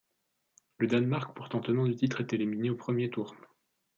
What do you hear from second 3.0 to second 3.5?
tour.